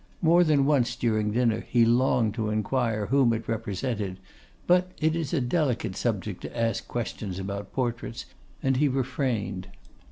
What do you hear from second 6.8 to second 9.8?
questions about portraits, and he refrained.